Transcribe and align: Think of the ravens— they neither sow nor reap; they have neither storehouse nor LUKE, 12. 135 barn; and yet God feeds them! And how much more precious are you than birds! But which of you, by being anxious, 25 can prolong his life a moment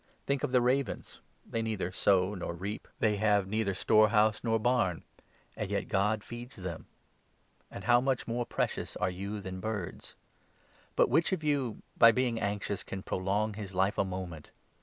Think 0.25 0.41
of 0.43 0.51
the 0.51 0.61
ravens— 0.63 1.19
they 1.51 1.61
neither 1.61 1.91
sow 1.91 2.33
nor 2.33 2.55
reap; 2.55 2.87
they 2.97 3.17
have 3.17 3.45
neither 3.45 3.75
storehouse 3.75 4.43
nor 4.43 4.53
LUKE, 4.53 4.63
12. 4.63 4.75
135 4.81 4.83
barn; 4.87 5.03
and 5.55 5.69
yet 5.69 5.87
God 5.91 6.23
feeds 6.23 6.55
them! 6.55 6.87
And 7.69 7.83
how 7.83 8.01
much 8.01 8.27
more 8.27 8.47
precious 8.47 8.95
are 8.97 9.11
you 9.11 9.39
than 9.41 9.59
birds! 9.59 10.15
But 10.95 11.09
which 11.09 11.31
of 11.31 11.43
you, 11.43 11.83
by 11.95 12.11
being 12.11 12.39
anxious, 12.39 12.79
25 12.83 12.85
can 12.87 13.03
prolong 13.03 13.53
his 13.53 13.75
life 13.75 13.99
a 13.99 14.03
moment 14.03 14.49